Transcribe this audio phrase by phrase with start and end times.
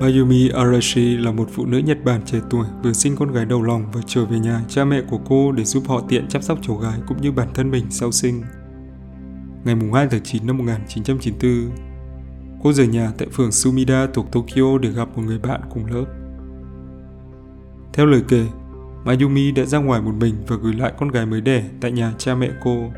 [0.00, 3.62] Mayumi Arashi là một phụ nữ Nhật Bản trẻ tuổi vừa sinh con gái đầu
[3.62, 6.58] lòng và trở về nhà cha mẹ của cô để giúp họ tiện chăm sóc
[6.62, 8.42] cháu gái cũng như bản thân mình sau sinh.
[9.64, 11.70] Ngày 2 tháng 9 năm 1994,
[12.62, 16.04] cô rời nhà tại phường Sumida thuộc Tokyo để gặp một người bạn cùng lớp.
[17.92, 18.46] Theo lời kể,
[19.04, 22.12] Mayumi đã ra ngoài một mình và gửi lại con gái mới đẻ tại nhà
[22.18, 22.90] cha mẹ cô.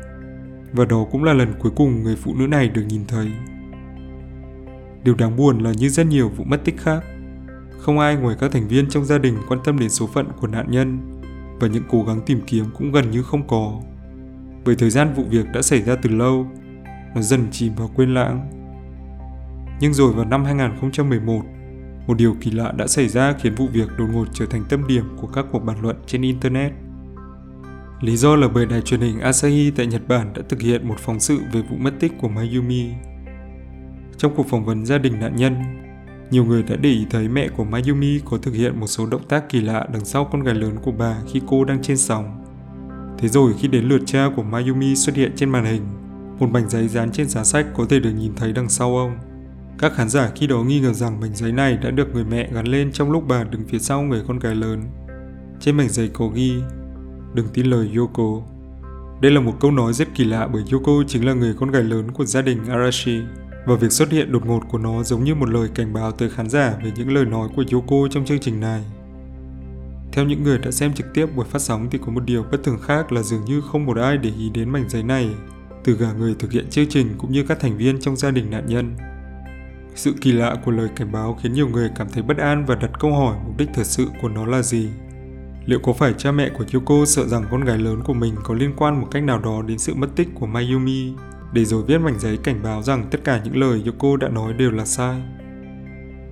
[0.73, 3.31] Và đó cũng là lần cuối cùng người phụ nữ này được nhìn thấy.
[5.03, 7.03] Điều đáng buồn là như rất nhiều vụ mất tích khác,
[7.79, 10.47] không ai ngoài các thành viên trong gia đình quan tâm đến số phận của
[10.47, 10.99] nạn nhân
[11.59, 13.81] và những cố gắng tìm kiếm cũng gần như không có.
[14.65, 16.47] Bởi thời gian vụ việc đã xảy ra từ lâu,
[17.15, 18.49] nó dần chìm vào quên lãng.
[19.79, 21.41] Nhưng rồi vào năm 2011,
[22.07, 24.87] một điều kỳ lạ đã xảy ra khiến vụ việc đột ngột trở thành tâm
[24.87, 26.71] điểm của các cuộc bàn luận trên Internet.
[28.01, 30.95] Lý do là bởi đài truyền hình Asahi tại Nhật Bản đã thực hiện một
[30.99, 32.89] phóng sự về vụ mất tích của Mayumi.
[34.17, 35.55] Trong cuộc phỏng vấn gia đình nạn nhân,
[36.31, 39.27] nhiều người đã để ý thấy mẹ của Mayumi có thực hiện một số động
[39.29, 42.43] tác kỳ lạ đằng sau con gái lớn của bà khi cô đang trên sóng.
[43.17, 45.81] Thế rồi khi đến lượt cha của Mayumi xuất hiện trên màn hình,
[46.39, 49.17] một mảnh giấy dán trên giá sách có thể được nhìn thấy đằng sau ông.
[49.79, 52.49] Các khán giả khi đó nghi ngờ rằng mảnh giấy này đã được người mẹ
[52.53, 54.81] gắn lên trong lúc bà đứng phía sau người con gái lớn.
[55.59, 56.53] Trên mảnh giấy có ghi,
[57.33, 58.41] đừng tin lời Yoko.
[59.21, 61.83] Đây là một câu nói rất kỳ lạ bởi Yoko chính là người con gái
[61.83, 63.21] lớn của gia đình Arashi
[63.67, 66.29] và việc xuất hiện đột ngột của nó giống như một lời cảnh báo tới
[66.29, 68.81] khán giả về những lời nói của Yoko trong chương trình này.
[70.11, 72.63] Theo những người đã xem trực tiếp buổi phát sóng thì có một điều bất
[72.63, 75.29] thường khác là dường như không một ai để ý đến mảnh giấy này,
[75.83, 78.51] từ cả người thực hiện chương trình cũng như các thành viên trong gia đình
[78.51, 78.95] nạn nhân.
[79.95, 82.75] Sự kỳ lạ của lời cảnh báo khiến nhiều người cảm thấy bất an và
[82.75, 84.89] đặt câu hỏi mục đích thật sự của nó là gì.
[85.65, 88.53] Liệu có phải cha mẹ của Yoko sợ rằng con gái lớn của mình có
[88.53, 91.13] liên quan một cách nào đó đến sự mất tích của Mayumi,
[91.53, 94.53] để rồi viết mảnh giấy cảnh báo rằng tất cả những lời Yoko đã nói
[94.53, 95.21] đều là sai?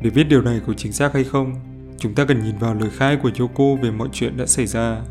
[0.02, 1.56] Để biết điều này có chính xác hay không,
[1.98, 5.02] chúng ta cần nhìn vào lời khai của Yoko về mọi chuyện đã xảy ra.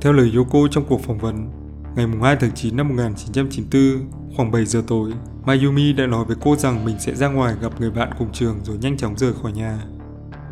[0.00, 1.50] Theo lời Yoko trong cuộc phỏng vấn,
[1.96, 5.12] ngày 2 tháng 9 năm 1994, khoảng 7 giờ tối,
[5.44, 8.64] Mayumi đã nói với cô rằng mình sẽ ra ngoài gặp người bạn cùng trường
[8.64, 9.78] rồi nhanh chóng rời khỏi nhà.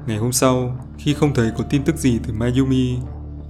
[0.07, 2.97] Ngày hôm sau, khi không thấy có tin tức gì từ Mayumi,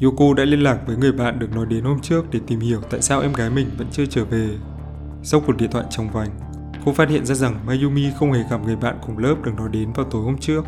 [0.03, 2.81] Yoko đã liên lạc với người bạn được nói đến hôm trước để tìm hiểu
[2.91, 4.49] tại sao em gái mình vẫn chưa trở về.
[5.23, 6.31] Sau cuộc điện thoại trong vành,
[6.85, 9.69] cô phát hiện ra rằng Mayumi không hề gặp người bạn cùng lớp được nói
[9.73, 10.65] đến vào tối hôm trước.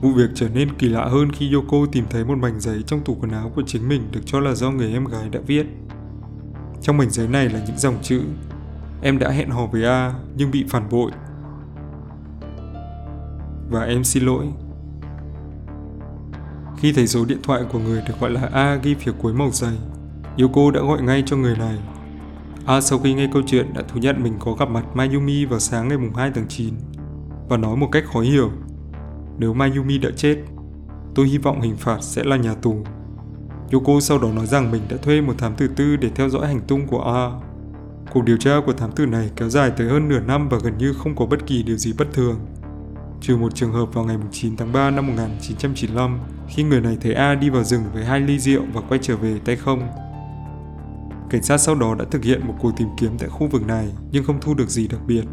[0.00, 3.04] Vụ việc trở nên kỳ lạ hơn khi Yoko tìm thấy một mảnh giấy trong
[3.04, 5.66] tủ quần áo của chính mình được cho là do người em gái đã viết.
[6.82, 8.20] Trong mảnh giấy này là những dòng chữ
[9.02, 11.10] Em đã hẹn hò với A nhưng bị phản bội.
[13.70, 14.46] Và em xin lỗi.
[16.84, 19.50] Khi thấy số điện thoại của người được gọi là A ghi phía cuối màu
[19.50, 19.72] giày,
[20.38, 21.78] Yoko đã gọi ngay cho người này.
[22.66, 25.60] A sau khi nghe câu chuyện đã thú nhận mình có gặp mặt Mayumi vào
[25.60, 26.74] sáng ngày 2 tháng 9
[27.48, 28.50] và nói một cách khó hiểu
[29.38, 30.36] nếu Mayumi đã chết,
[31.14, 32.84] tôi hy vọng hình phạt sẽ là nhà tù.
[33.72, 36.46] Yoko sau đó nói rằng mình đã thuê một thám tử tư để theo dõi
[36.46, 37.30] hành tung của A.
[38.12, 40.78] Cuộc điều tra của thám tử này kéo dài tới hơn nửa năm và gần
[40.78, 42.36] như không có bất kỳ điều gì bất thường.
[43.26, 46.18] Trừ một trường hợp vào ngày 9 tháng 3 năm 1995
[46.48, 49.16] khi người này thấy A đi vào rừng với hai ly rượu và quay trở
[49.16, 49.88] về tay không.
[51.30, 53.88] Cảnh sát sau đó đã thực hiện một cuộc tìm kiếm tại khu vực này
[54.12, 55.24] nhưng không thu được gì đặc biệt.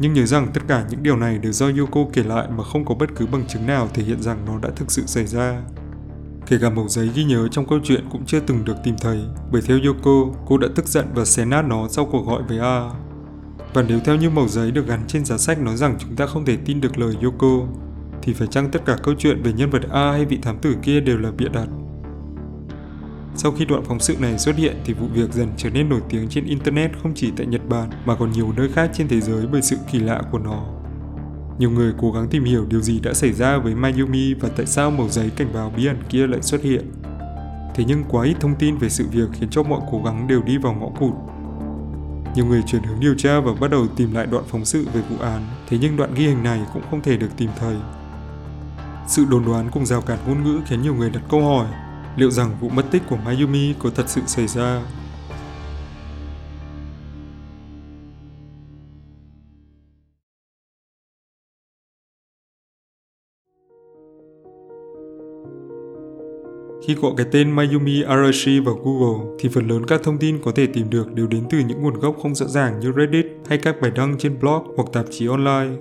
[0.00, 2.84] Nhưng nhớ rằng tất cả những điều này đều do Yoko kể lại mà không
[2.84, 5.62] có bất cứ bằng chứng nào thể hiện rằng nó đã thực sự xảy ra.
[6.46, 9.20] Kể cả mẩu giấy ghi nhớ trong câu chuyện cũng chưa từng được tìm thấy,
[9.52, 12.58] bởi theo Yoko, cô đã tức giận và xé nát nó sau cuộc gọi với
[12.58, 12.90] A.
[13.74, 16.26] Và nếu theo như mẩu giấy được gắn trên giá sách nói rằng chúng ta
[16.26, 17.66] không thể tin được lời Yoko,
[18.22, 20.76] thì phải chăng tất cả câu chuyện về nhân vật A hay vị thám tử
[20.82, 21.68] kia đều là bịa đặt?
[23.34, 26.00] Sau khi đoạn phóng sự này xuất hiện thì vụ việc dần trở nên nổi
[26.08, 29.20] tiếng trên Internet không chỉ tại Nhật Bản mà còn nhiều nơi khác trên thế
[29.20, 30.64] giới bởi sự kỳ lạ của nó.
[31.58, 34.66] Nhiều người cố gắng tìm hiểu điều gì đã xảy ra với Mayumi và tại
[34.66, 36.92] sao mẩu giấy cảnh báo bí ẩn kia lại xuất hiện.
[37.74, 40.42] Thế nhưng quá ít thông tin về sự việc khiến cho mọi cố gắng đều
[40.42, 41.12] đi vào ngõ cụt.
[42.34, 45.00] Nhiều người chuyển hướng điều tra và bắt đầu tìm lại đoạn phóng sự về
[45.10, 47.76] vụ án, thế nhưng đoạn ghi hình này cũng không thể được tìm thấy.
[49.08, 51.66] Sự đồn đoán cùng rào cản ngôn ngữ khiến nhiều người đặt câu hỏi
[52.16, 54.82] liệu rằng vụ mất tích của Mayumi có thật sự xảy ra.
[66.90, 70.52] Khi gọi cái tên Mayumi Arashi vào Google thì phần lớn các thông tin có
[70.52, 73.58] thể tìm được đều đến từ những nguồn gốc không rõ ràng như Reddit hay
[73.58, 75.76] các bài đăng trên blog hoặc tạp chí online.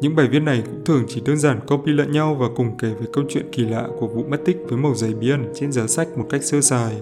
[0.00, 2.88] Những bài viết này cũng thường chỉ đơn giản copy lẫn nhau và cùng kể
[2.88, 5.72] về câu chuyện kỳ lạ của vụ mất tích với màu giấy bí ẩn trên
[5.72, 6.92] giá sách một cách sơ sài.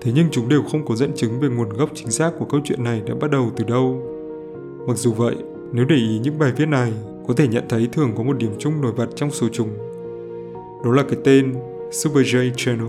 [0.00, 2.60] Thế nhưng chúng đều không có dẫn chứng về nguồn gốc chính xác của câu
[2.64, 4.02] chuyện này đã bắt đầu từ đâu.
[4.88, 5.36] Mặc dù vậy,
[5.72, 6.92] nếu để ý những bài viết này,
[7.28, 9.68] có thể nhận thấy thường có một điểm chung nổi bật trong số chúng.
[10.84, 11.54] Đó là cái tên
[11.92, 12.88] Super J Channel.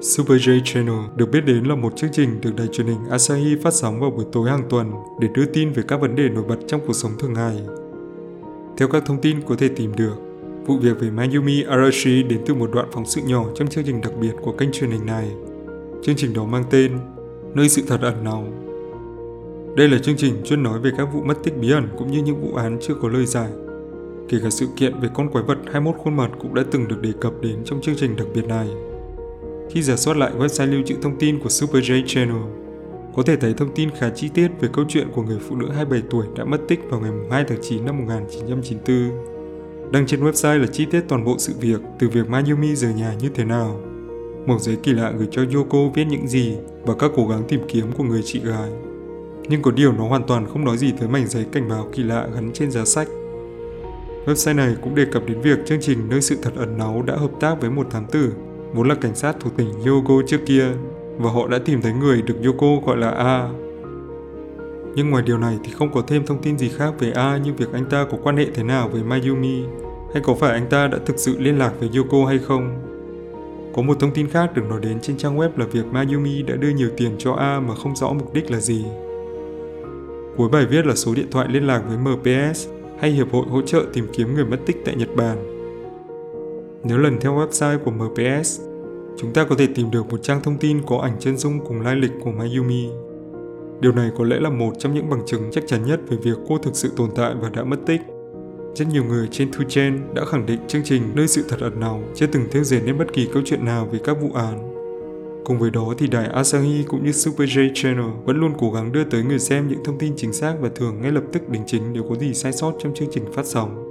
[0.00, 3.56] Super J Channel được biết đến là một chương trình được đài truyền hình Asahi
[3.62, 6.44] phát sóng vào buổi tối hàng tuần để đưa tin về các vấn đề nổi
[6.48, 7.56] bật trong cuộc sống thường ngày.
[8.76, 10.14] Theo các thông tin có thể tìm được,
[10.66, 14.00] vụ việc về Mayumi Arashi đến từ một đoạn phóng sự nhỏ trong chương trình
[14.00, 15.30] đặc biệt của kênh truyền hình này.
[16.02, 16.98] Chương trình đó mang tên
[17.54, 18.44] Nơi sự thật ẩn náu.
[19.76, 22.22] Đây là chương trình chuyên nói về các vụ mất tích bí ẩn cũng như
[22.22, 23.48] những vụ án chưa có lời giải.
[24.28, 27.02] Kể cả sự kiện về con quái vật 21 khuôn mặt cũng đã từng được
[27.02, 28.68] đề cập đến trong chương trình đặc biệt này.
[29.70, 32.42] Khi giả soát lại website lưu trữ thông tin của Super J Channel,
[33.16, 35.70] có thể thấy thông tin khá chi tiết về câu chuyện của người phụ nữ
[35.70, 39.92] 27 tuổi đã mất tích vào ngày 2 tháng 9 năm 1994.
[39.92, 43.14] Đăng trên website là chi tiết toàn bộ sự việc từ việc Mayumi rời nhà
[43.20, 43.80] như thế nào,
[44.46, 47.60] mẩu giấy kỳ lạ gửi cho Yoko viết những gì và các cố gắng tìm
[47.68, 48.70] kiếm của người chị gái.
[49.48, 52.02] Nhưng có điều nó hoàn toàn không nói gì tới mảnh giấy cảnh báo kỳ
[52.02, 53.08] lạ gắn trên giá sách.
[54.28, 57.16] Website này cũng đề cập đến việc chương trình Nơi sự thật ẩn náu đã
[57.16, 58.32] hợp tác với một thám tử,
[58.74, 60.66] vốn là cảnh sát thuộc tỉnh Yogo trước kia,
[61.18, 63.48] và họ đã tìm thấy người được Yoko gọi là A.
[64.94, 67.52] Nhưng ngoài điều này thì không có thêm thông tin gì khác về A như
[67.52, 69.62] việc anh ta có quan hệ thế nào với Mayumi,
[70.14, 72.78] hay có phải anh ta đã thực sự liên lạc với Yoko hay không.
[73.74, 76.56] Có một thông tin khác được nói đến trên trang web là việc Mayumi đã
[76.56, 78.84] đưa nhiều tiền cho A mà không rõ mục đích là gì.
[80.36, 83.62] Cuối bài viết là số điện thoại liên lạc với MPS hay Hiệp hội hỗ
[83.62, 85.58] trợ tìm kiếm người mất tích tại Nhật Bản.
[86.84, 88.60] Nếu lần theo website của MPS,
[89.18, 91.80] chúng ta có thể tìm được một trang thông tin có ảnh chân dung cùng
[91.80, 92.88] lai lịch của Mayumi.
[93.80, 96.38] Điều này có lẽ là một trong những bằng chứng chắc chắn nhất về việc
[96.48, 98.00] cô thực sự tồn tại và đã mất tích.
[98.74, 102.02] Rất nhiều người trên Tuchen đã khẳng định chương trình Nơi sự thật ẩn náu
[102.14, 104.77] chưa từng theo dệt nên bất kỳ câu chuyện nào về các vụ án.
[105.44, 108.92] Cùng với đó thì đài Asahi cũng như Super J Channel vẫn luôn cố gắng
[108.92, 111.62] đưa tới người xem những thông tin chính xác và thường ngay lập tức đính
[111.66, 113.84] chính nếu có gì sai sót trong chương trình phát sóng.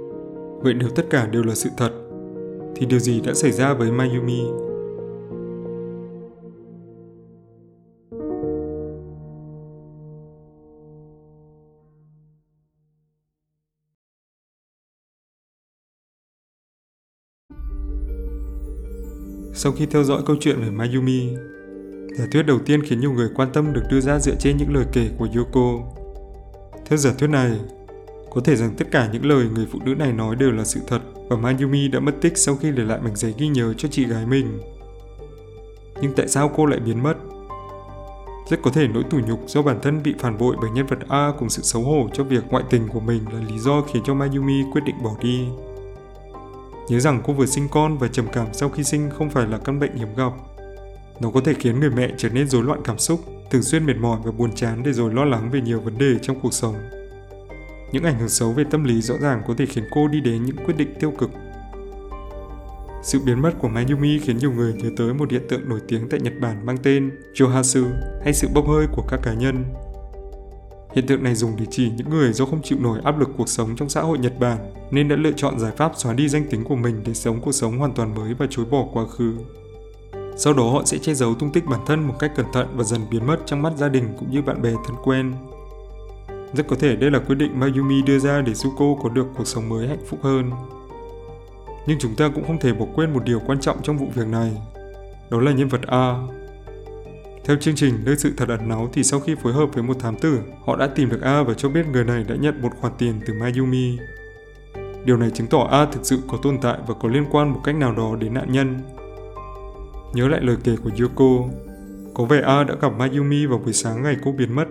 [0.62, 1.90] Vậy nếu tất cả đều là sự thật,
[2.76, 4.42] thì điều gì đã xảy ra với Mayumi
[19.58, 21.28] Sau khi theo dõi câu chuyện về Mayumi,
[22.18, 24.74] giả thuyết đầu tiên khiến nhiều người quan tâm được đưa ra dựa trên những
[24.74, 25.78] lời kể của Yoko.
[26.86, 27.50] Theo giả thuyết này,
[28.30, 30.80] có thể rằng tất cả những lời người phụ nữ này nói đều là sự
[30.86, 33.88] thật và Mayumi đã mất tích sau khi để lại mảnh giấy ghi nhớ cho
[33.88, 34.58] chị gái mình.
[36.02, 37.14] Nhưng tại sao cô lại biến mất?
[38.50, 40.98] Rất có thể nỗi tủi nhục do bản thân bị phản bội bởi nhân vật
[41.08, 44.02] A cùng sự xấu hổ cho việc ngoại tình của mình là lý do khiến
[44.06, 45.48] cho Mayumi quyết định bỏ đi.
[46.88, 49.58] Nhớ rằng cô vừa sinh con và trầm cảm sau khi sinh không phải là
[49.58, 50.32] căn bệnh hiếm gặp.
[51.20, 53.20] Nó có thể khiến người mẹ trở nên rối loạn cảm xúc,
[53.50, 56.18] thường xuyên mệt mỏi và buồn chán để rồi lo lắng về nhiều vấn đề
[56.22, 56.74] trong cuộc sống.
[57.92, 60.44] Những ảnh hưởng xấu về tâm lý rõ ràng có thể khiến cô đi đến
[60.44, 61.30] những quyết định tiêu cực.
[63.02, 66.08] Sự biến mất của Mayumi khiến nhiều người nhớ tới một hiện tượng nổi tiếng
[66.08, 67.84] tại Nhật Bản mang tên Johasu
[68.24, 69.64] hay sự bốc hơi của các cá nhân
[70.94, 73.48] Hiện tượng này dùng để chỉ những người do không chịu nổi áp lực cuộc
[73.48, 74.58] sống trong xã hội Nhật Bản
[74.90, 77.52] nên đã lựa chọn giải pháp xóa đi danh tính của mình để sống cuộc
[77.52, 79.34] sống hoàn toàn mới và chối bỏ quá khứ.
[80.36, 82.84] Sau đó họ sẽ che giấu tung tích bản thân một cách cẩn thận và
[82.84, 85.34] dần biến mất trong mắt gia đình cũng như bạn bè thân quen.
[86.54, 89.46] Rất có thể đây là quyết định Mayumi đưa ra để Zuko có được cuộc
[89.46, 90.50] sống mới hạnh phúc hơn.
[91.86, 94.26] Nhưng chúng ta cũng không thể bỏ quên một điều quan trọng trong vụ việc
[94.26, 94.52] này.
[95.30, 96.14] Đó là nhân vật A,
[97.48, 99.98] theo chương trình Nơi sự thật ẩn náu thì sau khi phối hợp với một
[100.00, 102.70] thám tử, họ đã tìm được A và cho biết người này đã nhận một
[102.80, 103.98] khoản tiền từ Mayumi.
[105.04, 107.60] Điều này chứng tỏ A thực sự có tồn tại và có liên quan một
[107.64, 108.78] cách nào đó đến nạn nhân.
[110.14, 111.48] Nhớ lại lời kể của Yoko,
[112.14, 114.66] có vẻ A đã gặp Mayumi vào buổi sáng ngày cô biến mất.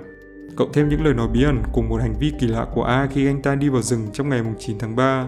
[0.56, 3.08] Cộng thêm những lời nói bí ẩn cùng một hành vi kỳ lạ của A
[3.14, 5.28] khi anh ta đi vào rừng trong ngày 9 tháng 3.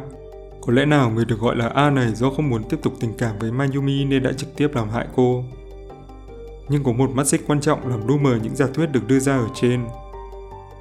[0.62, 3.12] Có lẽ nào người được gọi là A này do không muốn tiếp tục tình
[3.18, 5.44] cảm với Mayumi nên đã trực tiếp làm hại cô
[6.70, 9.20] nhưng có một mắt xích quan trọng làm lu mờ những giả thuyết được đưa
[9.20, 9.86] ra ở trên.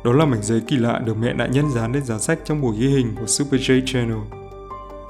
[0.04, 2.60] Đó là mảnh giấy kỳ lạ được mẹ nạn nhân dán lên giá sách trong
[2.60, 4.18] buổi ghi hình của Super J Channel.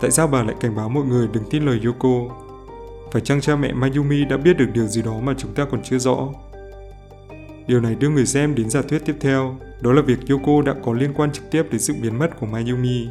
[0.00, 2.34] Tại sao bà lại cảnh báo mọi người đừng tin lời Yoko?
[3.12, 5.82] Phải chăng cha mẹ Mayumi đã biết được điều gì đó mà chúng ta còn
[5.82, 6.28] chưa rõ?
[7.66, 10.74] Điều này đưa người xem đến giả thuyết tiếp theo, đó là việc Yoko đã
[10.84, 13.08] có liên quan trực tiếp đến sự biến mất của Mayumi.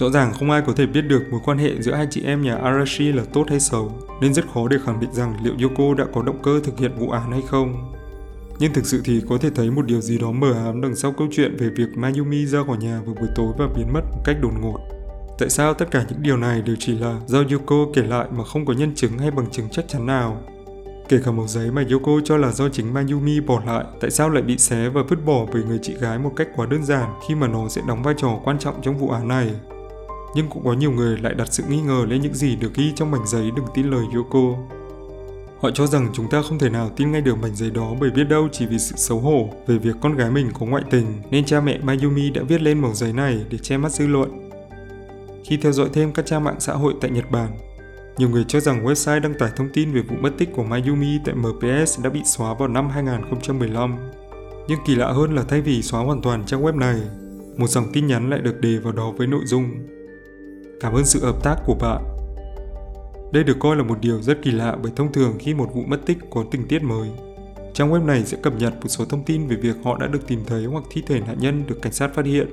[0.00, 2.42] Rõ ràng không ai có thể biết được mối quan hệ giữa hai chị em
[2.42, 5.94] nhà Arashi là tốt hay xấu, nên rất khó để khẳng định rằng liệu Yoko
[5.94, 7.92] đã có động cơ thực hiện vụ án hay không.
[8.58, 11.12] Nhưng thực sự thì có thể thấy một điều gì đó mờ ám đằng sau
[11.12, 14.22] câu chuyện về việc Mayumi ra khỏi nhà vào buổi tối và biến mất một
[14.24, 14.78] cách đột ngột.
[15.38, 18.44] Tại sao tất cả những điều này đều chỉ là do Yoko kể lại mà
[18.44, 20.42] không có nhân chứng hay bằng chứng chắc chắn nào?
[21.08, 24.30] Kể cả mẩu giấy mà Yoko cho là do chính Mayumi bỏ lại, tại sao
[24.30, 27.10] lại bị xé và vứt bỏ bởi người chị gái một cách quá đơn giản
[27.28, 29.50] khi mà nó sẽ đóng vai trò quan trọng trong vụ án này.
[30.34, 32.92] Nhưng cũng có nhiều người lại đặt sự nghi ngờ lên những gì được ghi
[32.96, 34.58] trong mảnh giấy đừng tin lời Yoko.
[35.60, 38.10] Họ cho rằng chúng ta không thể nào tin ngay được mảnh giấy đó bởi
[38.10, 41.06] biết đâu chỉ vì sự xấu hổ về việc con gái mình có ngoại tình
[41.30, 44.50] nên cha mẹ Mayumi đã viết lên mẩu giấy này để che mắt dư luận.
[45.44, 47.50] Khi theo dõi thêm các trang mạng xã hội tại Nhật Bản,
[48.18, 51.18] nhiều người cho rằng website đăng tải thông tin về vụ mất tích của Mayumi
[51.24, 53.96] tại MPS đã bị xóa vào năm 2015.
[54.68, 57.00] Nhưng kỳ lạ hơn là thay vì xóa hoàn toàn trang web này,
[57.56, 59.70] một dòng tin nhắn lại được đề vào đó với nội dung
[60.80, 62.04] Cảm ơn sự hợp tác của bạn.
[63.32, 65.82] Đây được coi là một điều rất kỳ lạ bởi thông thường khi một vụ
[65.86, 67.10] mất tích có tình tiết mới,
[67.74, 70.26] trang web này sẽ cập nhật một số thông tin về việc họ đã được
[70.26, 72.48] tìm thấy hoặc thi thể nạn nhân được cảnh sát phát hiện.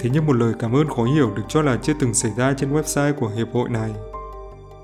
[0.00, 2.52] Thế nhưng một lời cảm ơn khó hiểu được cho là chưa từng xảy ra
[2.52, 3.90] trên website của hiệp hội này.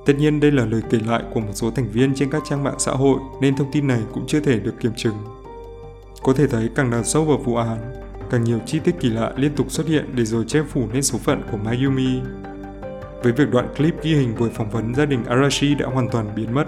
[0.06, 2.64] Tất nhiên đây là lời kể lại của một số thành viên trên các trang
[2.64, 5.16] mạng xã hội nên thông tin này cũng chưa thể được kiểm chứng.
[6.22, 8.03] Có thể thấy càng đào sâu vào vụ án,
[8.34, 11.02] càng nhiều chi tiết kỳ lạ liên tục xuất hiện để rồi che phủ lên
[11.02, 12.20] số phận của Mayumi.
[13.22, 16.34] Với việc đoạn clip ghi hình buổi phỏng vấn gia đình Arashi đã hoàn toàn
[16.36, 16.64] biến mất,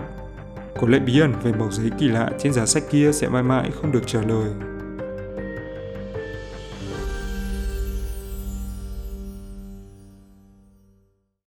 [0.80, 3.42] có lẽ bí ẩn về màu giấy kỳ lạ trên giá sách kia sẽ mãi
[3.42, 4.50] mãi không được trả lời.